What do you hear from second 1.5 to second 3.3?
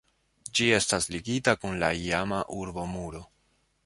kun la iama urbomuro.